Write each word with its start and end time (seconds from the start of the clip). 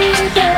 Yeah. 0.00 0.57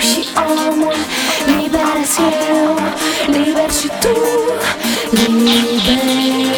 și 0.00 0.28
omul 0.68 0.94
Liber 1.46 1.96
și 2.12 2.22
eu, 2.52 2.74
liber 3.26 3.70
și 3.70 3.88
tu, 4.00 4.14
liber. 5.10 6.49